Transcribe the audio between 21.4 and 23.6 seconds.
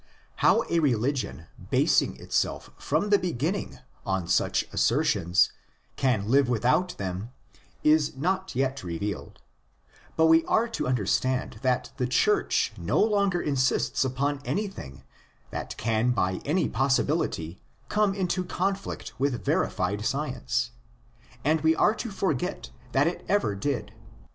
and we are to forget that it ever